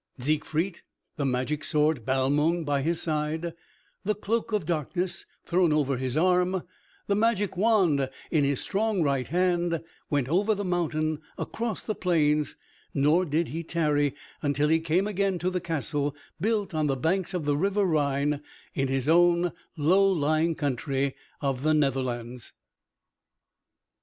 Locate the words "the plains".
11.83-12.55